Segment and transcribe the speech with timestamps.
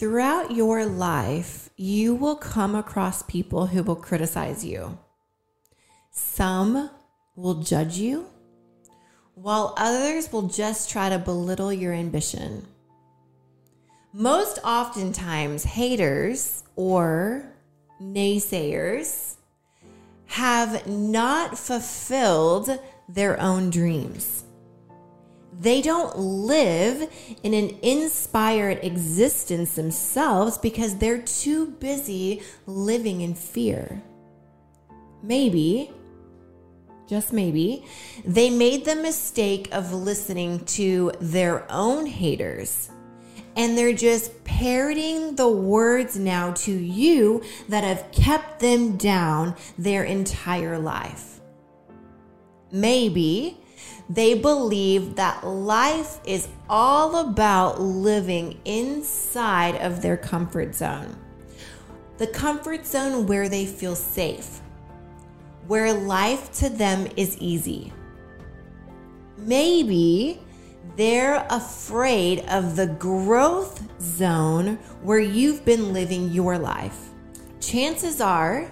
[0.00, 4.98] Throughout your life, you will come across people who will criticize you.
[6.10, 6.88] Some
[7.36, 8.24] will judge you,
[9.34, 12.66] while others will just try to belittle your ambition.
[14.14, 17.44] Most oftentimes, haters or
[18.00, 19.36] naysayers
[20.28, 22.70] have not fulfilled
[23.06, 24.44] their own dreams.
[25.60, 27.12] They don't live
[27.42, 34.02] in an inspired existence themselves because they're too busy living in fear.
[35.22, 35.90] Maybe,
[37.06, 37.84] just maybe,
[38.24, 42.90] they made the mistake of listening to their own haters.
[43.54, 50.04] And they're just parroting the words now to you that have kept them down their
[50.04, 51.40] entire life.
[52.72, 53.58] Maybe
[54.10, 61.16] they believe that life is all about living inside of their comfort zone.
[62.18, 64.60] The comfort zone where they feel safe,
[65.68, 67.92] where life to them is easy.
[69.38, 70.40] Maybe
[70.96, 77.10] they're afraid of the growth zone where you've been living your life.
[77.60, 78.68] Chances are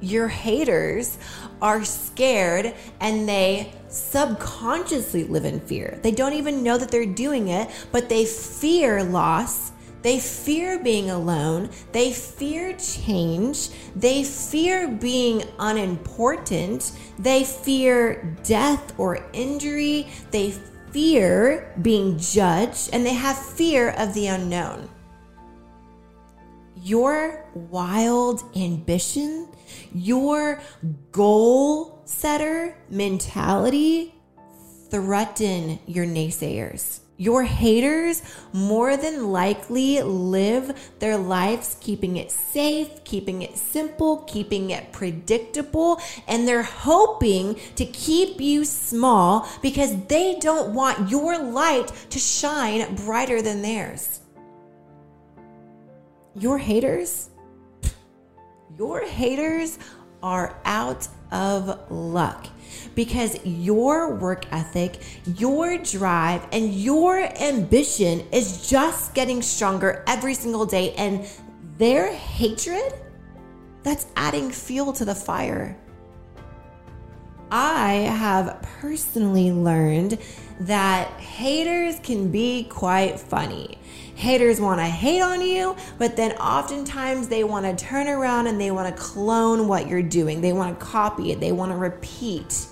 [0.00, 1.18] your haters
[1.60, 5.98] are scared and they subconsciously live in fear.
[6.02, 9.72] They don't even know that they're doing it, but they fear loss.
[10.02, 11.70] They fear being alone.
[11.92, 13.70] They fear change.
[13.96, 16.92] They fear being unimportant.
[17.18, 20.08] They fear death or injury.
[20.30, 20.52] They
[20.92, 24.88] fear being judged and they have fear of the unknown.
[26.88, 29.46] Your wild ambition,
[29.92, 30.62] your
[31.12, 34.14] goal setter mentality
[34.90, 37.00] threaten your naysayers.
[37.18, 38.22] Your haters
[38.54, 46.00] more than likely live their lives keeping it safe, keeping it simple, keeping it predictable,
[46.26, 52.94] and they're hoping to keep you small because they don't want your light to shine
[52.94, 54.20] brighter than theirs.
[56.38, 57.30] Your haters,
[58.78, 59.78] your haters
[60.22, 62.46] are out of luck
[62.94, 65.02] because your work ethic,
[65.36, 70.92] your drive, and your ambition is just getting stronger every single day.
[70.94, 71.26] And
[71.76, 72.92] their hatred,
[73.82, 75.76] that's adding fuel to the fire.
[77.50, 80.18] I have personally learned
[80.60, 83.78] that haters can be quite funny.
[84.16, 88.60] Haters want to hate on you, but then oftentimes they want to turn around and
[88.60, 90.40] they want to clone what you're doing.
[90.40, 92.66] They want to copy it, they want to repeat.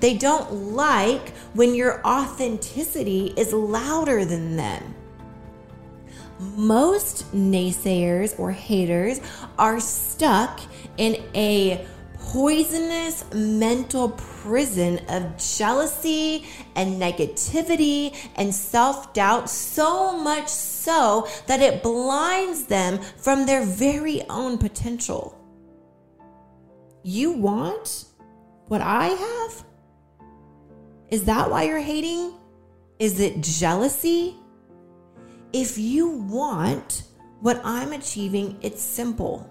[0.00, 4.94] They don't like when your authenticity is louder than them.
[6.38, 9.20] Most naysayers or haters
[9.58, 10.60] are stuck
[10.96, 11.86] in a
[12.30, 16.46] poisonous mental prison of jealousy
[16.76, 24.22] and negativity and self doubt, so much so that it blinds them from their very
[24.30, 25.36] own potential.
[27.02, 28.04] You want
[28.68, 29.64] what I have?
[31.10, 32.34] Is that why you're hating?
[33.00, 34.36] Is it jealousy?
[35.52, 37.02] If you want
[37.40, 39.49] what I'm achieving, it's simple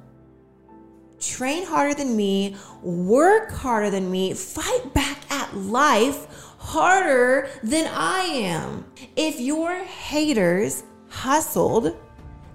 [1.20, 8.20] train harder than me, work harder than me, fight back at life harder than I
[8.22, 8.86] am.
[9.16, 11.96] If your haters hustled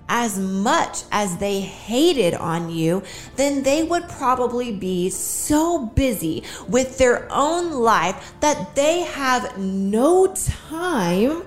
[0.08, 3.02] as much as they hated on you,
[3.36, 10.26] then they would probably be so busy with their own life that they have no
[10.34, 11.42] time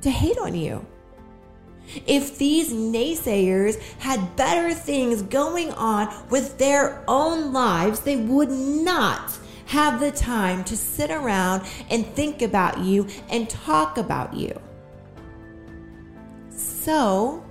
[0.00, 0.84] to hate on you.
[2.06, 9.38] If these naysayers had better things going on with their own lives, they would not
[9.66, 14.58] have the time to sit around and think about you and talk about you.
[16.50, 17.44] So,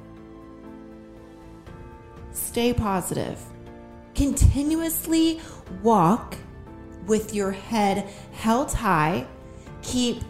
[2.31, 3.39] stay positive.
[4.15, 5.39] Continuously
[5.83, 6.35] walk
[7.05, 9.27] with your head held high.
[9.83, 10.23] Keep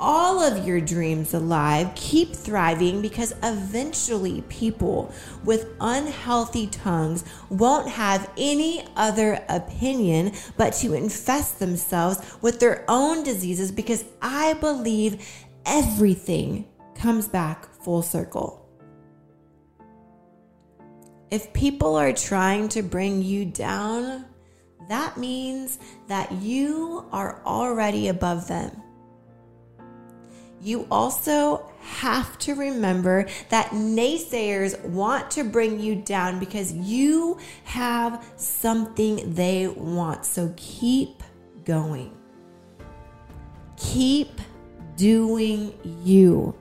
[0.00, 1.92] all of your dreams alive.
[1.94, 5.12] Keep thriving because eventually people
[5.44, 13.22] with unhealthy tongues won't have any other opinion but to infest themselves with their own
[13.22, 15.24] diseases because I believe
[15.66, 18.56] everything comes back full circle.
[21.30, 24.24] If people are trying to bring you down,
[24.88, 28.82] that means that you are already above them
[30.60, 38.24] you also have to remember that naysayers want to bring you down because you have
[38.36, 40.26] something they want.
[40.26, 41.22] So keep
[41.64, 42.16] going.
[43.76, 44.40] Keep
[44.96, 45.72] doing
[46.04, 46.54] you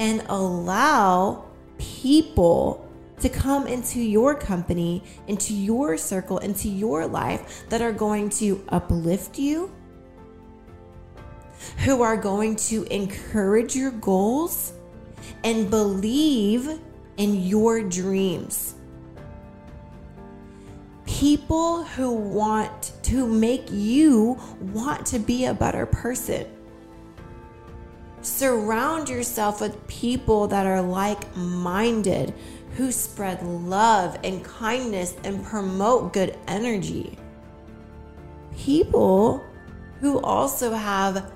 [0.00, 1.44] and allow
[1.78, 2.84] people
[3.20, 8.64] to come into your company, into your circle, into your life that are going to
[8.68, 9.72] uplift you,
[11.84, 14.72] who are going to encourage your goals
[15.44, 16.68] and believe
[17.16, 18.74] in your dreams.
[21.06, 26.46] People who want to make you want to be a better person.
[28.22, 32.34] Surround yourself with people that are like minded,
[32.76, 37.16] who spread love and kindness and promote good energy.
[38.56, 39.44] People
[40.00, 41.32] who also have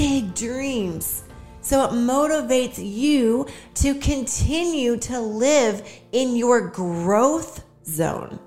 [0.00, 1.24] big dreams.
[1.60, 8.40] So it motivates you to continue to live in your growth zone.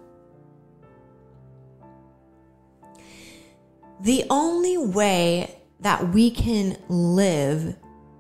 [4.02, 7.76] The only way that we can live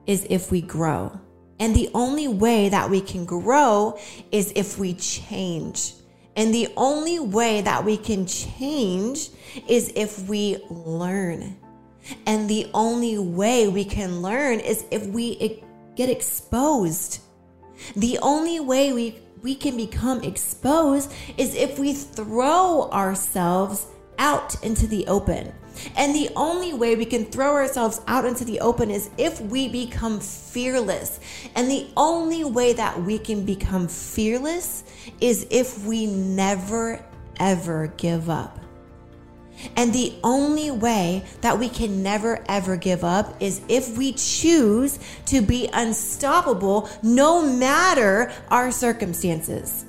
[0.05, 1.19] is if we grow.
[1.59, 3.97] And the only way that we can grow
[4.31, 5.95] is if we change.
[6.35, 9.29] And the only way that we can change
[9.67, 11.57] is if we learn.
[12.25, 15.63] And the only way we can learn is if we
[15.95, 17.19] get exposed.
[17.95, 23.87] The only way we, we can become exposed is if we throw ourselves
[24.19, 25.53] out into the open.
[25.95, 29.67] And the only way we can throw ourselves out into the open is if we
[29.67, 31.19] become fearless.
[31.55, 34.83] And the only way that we can become fearless
[35.19, 37.03] is if we never,
[37.39, 38.59] ever give up.
[39.75, 44.99] And the only way that we can never ever give up is if we choose
[45.27, 49.85] to be unstoppable no matter our circumstances.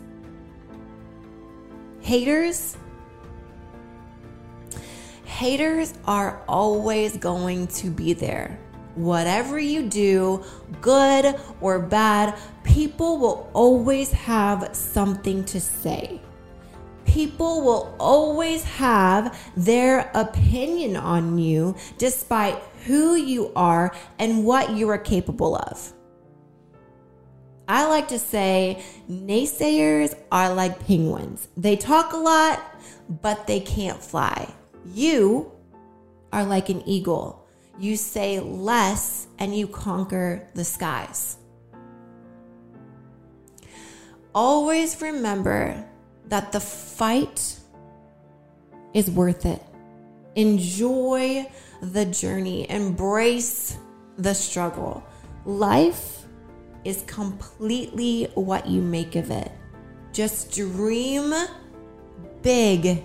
[2.00, 2.76] Haters,
[5.24, 8.58] haters are always going to be there.
[8.94, 10.44] Whatever you do,
[10.80, 16.20] good or bad, people will always have something to say
[17.14, 24.88] people will always have their opinion on you despite who you are and what you
[24.88, 25.92] are capable of.
[27.68, 31.46] I like to say naysayers are like penguins.
[31.56, 32.60] They talk a lot,
[33.22, 34.52] but they can't fly.
[34.92, 35.52] You
[36.32, 37.46] are like an eagle.
[37.78, 41.36] You say less and you conquer the skies.
[44.34, 45.88] Always remember
[46.28, 47.58] that the fight
[48.92, 49.62] is worth it.
[50.36, 51.46] Enjoy
[51.82, 53.76] the journey, embrace
[54.16, 55.04] the struggle.
[55.44, 56.24] Life
[56.84, 59.50] is completely what you make of it.
[60.12, 61.34] Just dream
[62.42, 63.02] big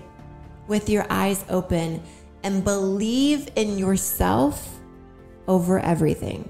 [0.67, 2.01] with your eyes open
[2.43, 4.79] and believe in yourself
[5.47, 6.47] over everything.